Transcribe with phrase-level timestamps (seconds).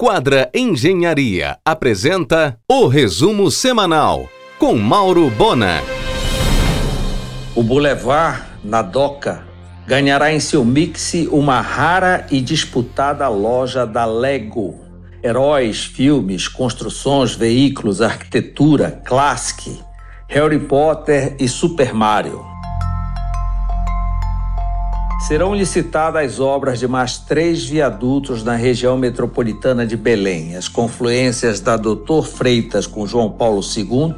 [0.00, 5.82] Quadra Engenharia apresenta o resumo semanal com Mauro Bona.
[7.52, 9.42] O Boulevard, na Doca,
[9.88, 14.78] ganhará em seu mix uma rara e disputada loja da Lego.
[15.20, 19.80] Heróis, filmes, construções, veículos, arquitetura, classic,
[20.28, 22.57] Harry Potter e Super Mario.
[25.18, 31.76] Serão licitadas obras de mais três viadutos na região metropolitana de Belém, as confluências da
[31.76, 34.14] Doutor Freitas com João Paulo II,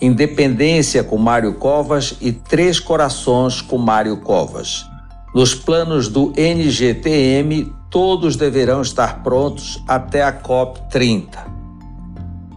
[0.00, 4.86] Independência com Mário Covas e Três Corações com Mário Covas.
[5.34, 11.57] Nos planos do NGTM, todos deverão estar prontos até a COP 30.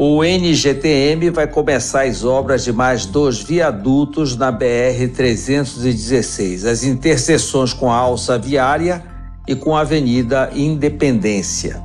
[0.00, 7.90] O NGTM vai começar as obras de mais dois viadutos na BR-316, as interseções com
[7.90, 9.02] a alça viária
[9.44, 11.82] e com a Avenida Independência.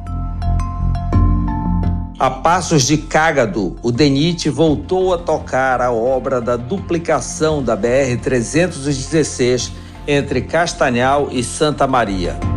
[2.19, 9.71] A Passos de Cágado, o DENIT voltou a tocar a obra da duplicação da BR-316
[10.07, 12.52] entre Castanhal e Santa Maria.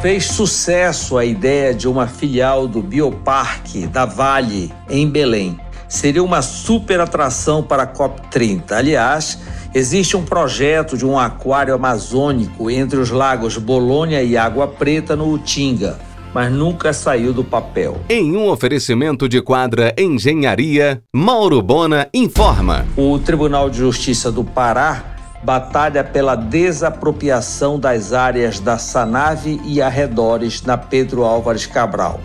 [0.00, 5.58] Fez sucesso a ideia de uma filial do Bioparque da Vale em Belém.
[5.88, 8.70] Seria uma super atração para a COP30.
[8.70, 9.40] Aliás,
[9.74, 15.32] existe um projeto de um aquário amazônico entre os lagos Bolônia e Água Preta no
[15.32, 15.98] Utinga,
[16.32, 18.00] mas nunca saiu do papel.
[18.08, 22.86] Em um oferecimento de quadra Engenharia, Mauro Bona informa.
[22.96, 30.62] O Tribunal de Justiça do Pará batalha pela desapropriação das áreas da Sanave e arredores
[30.62, 32.20] na Pedro Álvares Cabral.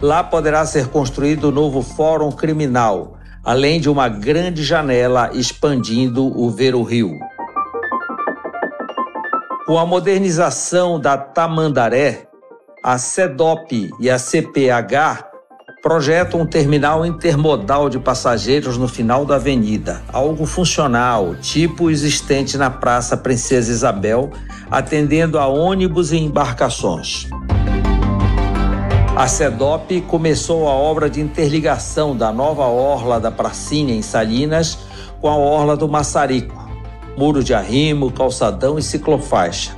[0.00, 6.50] Lá poderá ser construído o novo Fórum Criminal, além de uma grande janela expandindo o
[6.50, 7.18] Vero Rio.
[9.66, 12.28] Com a modernização da Tamandaré,
[12.84, 15.28] a CEDOP e a CPH
[15.82, 22.68] projeta um terminal intermodal de passageiros no final da avenida, algo funcional, tipo existente na
[22.68, 24.30] Praça Princesa Isabel,
[24.70, 27.28] atendendo a ônibus e embarcações.
[29.16, 34.78] A CEDOP começou a obra de interligação da nova orla da Pracinha em Salinas
[35.20, 36.68] com a orla do Maçarico,
[37.16, 39.77] muro de arrimo, calçadão e ciclofaixa.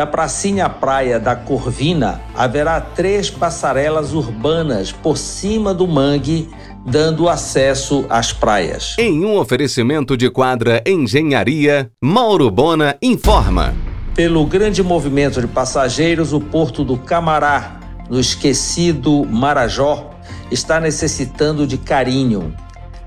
[0.00, 6.48] Da pracinha à praia da Corvina, haverá três passarelas urbanas por cima do mangue,
[6.86, 8.96] dando acesso às praias.
[8.98, 13.74] Em um oferecimento de quadra Engenharia, Mauro Bona informa.
[14.14, 17.78] Pelo grande movimento de passageiros, o porto do Camará,
[18.08, 20.12] no esquecido Marajó,
[20.50, 22.54] está necessitando de carinho.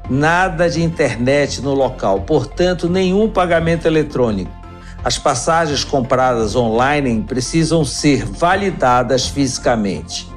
[0.08, 4.63] Nada de internet no local, portanto, nenhum pagamento eletrônico.
[5.04, 10.28] As passagens compradas online precisam ser validadas fisicamente.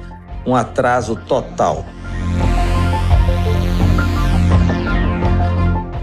[0.45, 1.85] Um atraso total.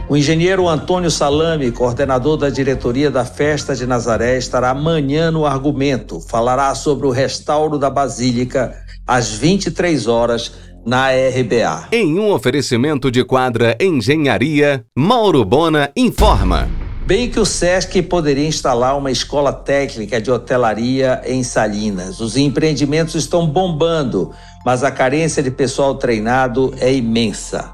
[0.08, 6.20] O engenheiro Antônio Salame, coordenador da diretoria da Festa de Nazaré, estará amanhã no argumento.
[6.20, 8.74] Falará sobre o restauro da Basílica
[9.06, 10.52] às 23 horas
[10.86, 11.88] na RBA.
[11.92, 16.68] Em um oferecimento de quadra Engenharia, Mauro Bona informa.
[17.06, 22.18] Bem que o SESC poderia instalar uma escola técnica de hotelaria em Salinas.
[22.18, 24.32] Os empreendimentos estão bombando,
[24.64, 27.70] mas a carência de pessoal treinado é imensa.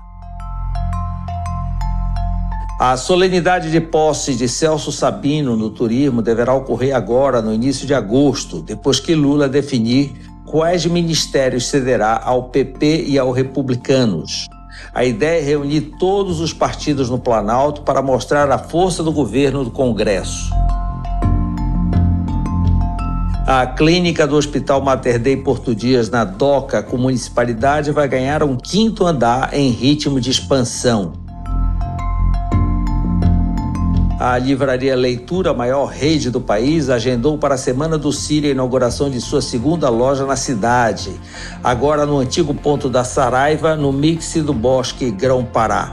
[2.80, 7.94] A solenidade de posse de Celso Sabino no turismo deverá ocorrer agora, no início de
[7.94, 10.12] agosto, depois que Lula definir
[10.44, 14.48] quais ministérios cederá ao PP e ao Republicanos.
[14.94, 19.64] A ideia é reunir todos os partidos no Planalto para mostrar a força do governo
[19.64, 20.50] do Congresso.
[23.46, 28.56] A clínica do Hospital Mater Dei Porto Dias, na DOCA, com municipalidade, vai ganhar um
[28.56, 31.19] quinto andar em ritmo de expansão.
[34.20, 39.08] A livraria Leitura, maior rede do país, agendou para a Semana do Sírio a inauguração
[39.08, 41.10] de sua segunda loja na cidade,
[41.64, 45.90] agora no antigo ponto da Saraiva, no mix do Bosque Grão-Pará.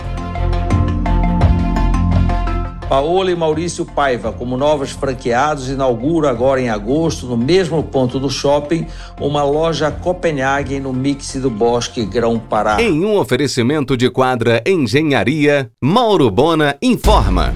[2.89, 8.29] Paola e Maurício Paiva, como novos franqueados, inauguram agora em agosto, no mesmo ponto do
[8.29, 8.87] shopping,
[9.21, 12.81] uma loja Copenhague no mix do Bosque Grão-Pará.
[12.81, 17.55] Em um oferecimento de quadra Engenharia, Mauro Bona informa.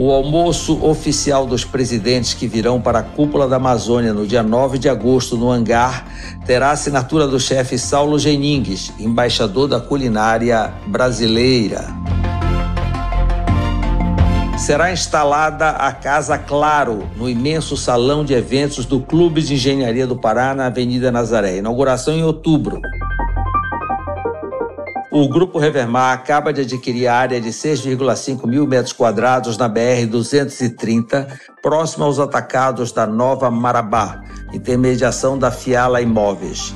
[0.00, 4.78] O almoço oficial dos presidentes que virão para a cúpula da Amazônia no dia 9
[4.78, 6.06] de agosto no hangar
[6.46, 11.84] terá assinatura do chefe Saulo Geningues, embaixador da culinária brasileira.
[14.56, 20.14] será instalada a Casa Claro, no imenso salão de eventos do Clube de Engenharia do
[20.14, 21.56] Pará, na Avenida Nazaré.
[21.56, 22.80] Inauguração em outubro.
[25.20, 31.26] O Grupo Revermar acaba de adquirir área de 6,5 mil metros quadrados na BR-230,
[31.60, 34.22] próxima aos atacados da Nova Marabá,
[34.52, 36.72] intermediação da Fiala Imóveis.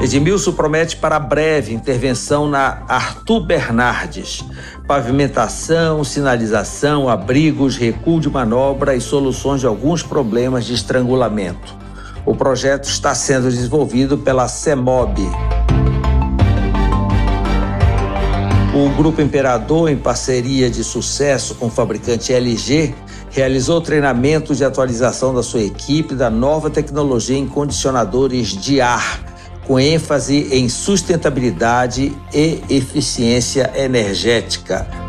[0.00, 4.42] Edmilson promete para breve intervenção na Arthur Bernardes.
[4.88, 11.84] Pavimentação, sinalização, abrigos, recuo de manobra e soluções de alguns problemas de estrangulamento.
[12.26, 15.20] O projeto está sendo desenvolvido pela CEMOB.
[18.74, 22.94] O Grupo Imperador, em parceria de sucesso com o fabricante LG,
[23.30, 29.20] realizou treinamento de atualização da sua equipe da nova tecnologia em condicionadores de ar
[29.66, 35.03] com ênfase em sustentabilidade e eficiência energética.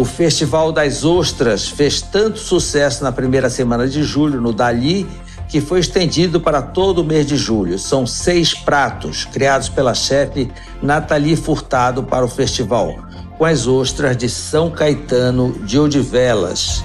[0.00, 5.06] O Festival das Ostras fez tanto sucesso na primeira semana de julho no Dali
[5.46, 7.78] que foi estendido para todo o mês de julho.
[7.78, 10.50] São seis pratos criados pela chefe
[10.80, 12.96] Nathalie Furtado para o festival,
[13.36, 16.82] com as ostras de São Caetano de Odivelas.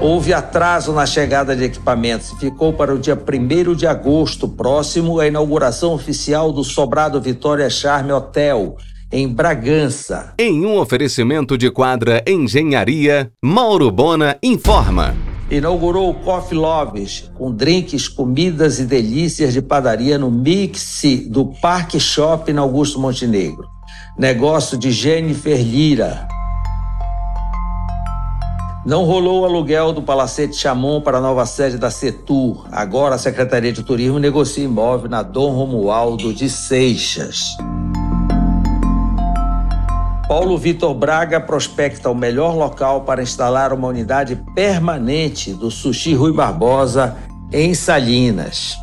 [0.00, 5.20] Houve atraso na chegada de equipamentos e ficou para o dia 1 de agosto próximo
[5.20, 8.78] a inauguração oficial do Sobrado Vitória Charme Hotel,
[9.12, 10.32] em Bragança.
[10.38, 15.14] Em um oferecimento de quadra Engenharia, Mauro Bona informa.
[15.50, 22.00] Inaugurou o Coffee Loves, com drinks, comidas e delícias de padaria no mix do Parque
[22.00, 23.68] Shopping Augusto Montenegro.
[24.18, 26.26] Negócio de Jennifer Lira.
[28.84, 32.66] Não rolou o aluguel do Palacete Chamon para a nova sede da Setur.
[32.72, 37.56] Agora a Secretaria de Turismo negocia imóvel na Dom Romualdo de Seixas.
[40.32, 46.32] Paulo Vitor Braga prospecta o melhor local para instalar uma unidade permanente do Sushi Rui
[46.32, 47.18] Barbosa
[47.52, 48.78] em Salinas.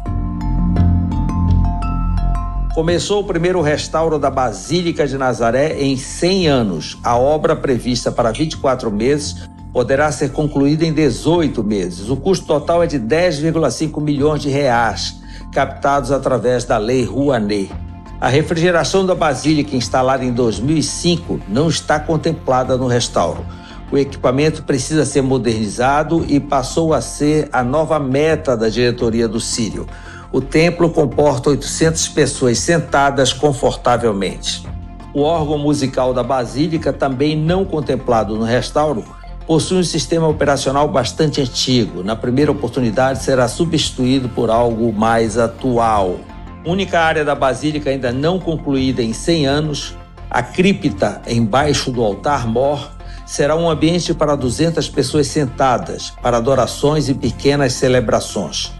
[2.76, 7.00] Começou o primeiro restauro da Basílica de Nazaré em 100 anos.
[7.04, 12.12] A obra prevista para 24 meses poderá ser concluída em 18 meses.
[12.12, 15.20] O custo total é de 10,5 milhões de reais,
[15.52, 17.89] captados através da Lei Rouanet.
[18.22, 23.46] A refrigeração da Basílica, instalada em 2005, não está contemplada no restauro.
[23.90, 29.40] O equipamento precisa ser modernizado e passou a ser a nova meta da diretoria do
[29.40, 29.88] Sírio.
[30.34, 34.68] O templo comporta 800 pessoas sentadas confortavelmente.
[35.14, 39.02] O órgão musical da Basílica, também não contemplado no restauro,
[39.48, 42.04] possui um sistema operacional bastante antigo.
[42.04, 46.20] Na primeira oportunidade, será substituído por algo mais atual.
[46.66, 49.96] Única área da Basílica ainda não concluída em 100 anos,
[50.30, 52.92] a cripta embaixo do altar-mor
[53.26, 58.72] será um ambiente para 200 pessoas sentadas, para adorações e pequenas celebrações.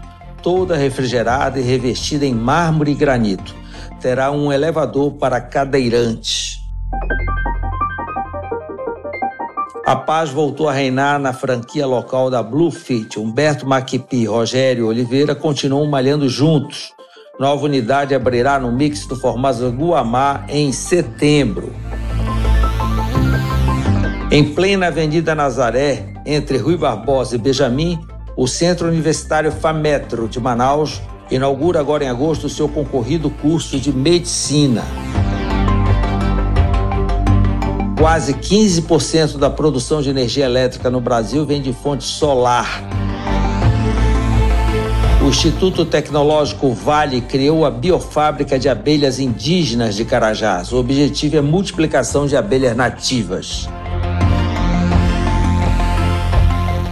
[0.42, 3.54] Toda refrigerada e revestida em mármore e granito.
[4.00, 6.60] Terá um elevador para cadeirantes.
[9.86, 13.18] A paz voltou a reinar na franquia local da Bluefit.
[13.18, 16.92] Humberto Maquipi e Rogério Oliveira continuam malhando juntos.
[17.40, 21.72] Nova unidade abrirá no mix do Formosa Guamá em setembro.
[24.30, 27.98] Em plena Avenida Nazaré, entre Rui Barbosa e Benjamin,
[28.36, 31.00] o Centro Universitário FAMetro de Manaus
[31.30, 34.84] inaugura agora em agosto seu concorrido curso de medicina.
[37.98, 42.99] Quase 15% da produção de energia elétrica no Brasil vem de fonte solar.
[45.30, 50.72] Instituto Tecnológico Vale criou a biofábrica de abelhas indígenas de Carajás.
[50.72, 53.68] O objetivo é multiplicação de abelhas nativas.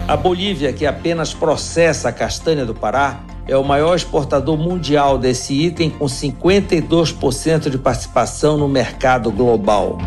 [0.06, 5.52] A Bolívia, que apenas processa a castanha do Pará, é o maior exportador mundial desse
[5.52, 9.98] item, com 52% de participação no mercado global.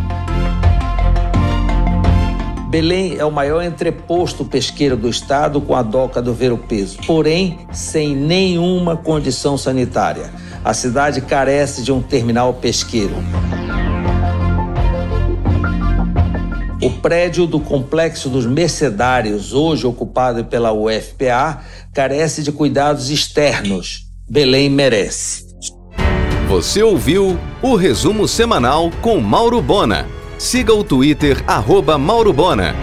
[2.71, 6.99] Belém é o maior entreposto pesqueiro do estado com a doca do Ver o Peso,
[7.05, 10.31] porém sem nenhuma condição sanitária.
[10.63, 13.13] A cidade carece de um terminal pesqueiro.
[16.81, 21.61] O prédio do Complexo dos Mercedários, hoje ocupado pela UFPA,
[21.93, 24.05] carece de cuidados externos.
[24.29, 25.45] Belém merece.
[26.47, 30.20] Você ouviu o resumo semanal com Mauro Bona.
[30.41, 32.73] Siga o Twitter, arroba Mauro Bona.